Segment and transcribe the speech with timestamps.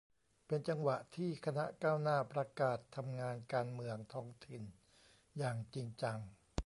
[0.47, 4.63] เป็นจังหวะที่คณะก้าวหน้าประกาศทำงานการเมืองท้องถิ่น
[5.37, 6.19] อย่างจริงจัง